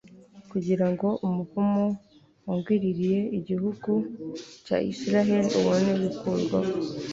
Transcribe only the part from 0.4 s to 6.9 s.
kugira ngo umuvumo wagwiririye igihugu cya Isirayeli ubone gukurwaho